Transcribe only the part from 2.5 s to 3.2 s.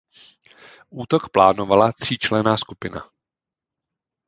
skupina.